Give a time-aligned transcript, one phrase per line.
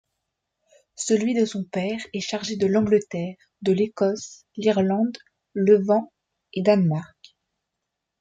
[0.95, 5.15] Celui de son père est chargé de l'Angleterre, de l'Écosse, l'Irlande,
[5.53, 6.11] Levant
[6.53, 7.37] et Danemark.